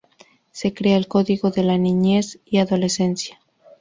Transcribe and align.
Se 0.51 0.73
crea 0.73 0.97
el 0.97 1.07
Código 1.07 1.51
de 1.51 1.61
la 1.63 1.77
Niñez 1.77 2.39
y 2.43 2.57
Adolescencia. 2.57 3.39